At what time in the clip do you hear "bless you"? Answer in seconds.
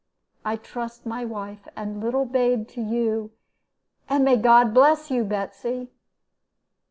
4.73-5.23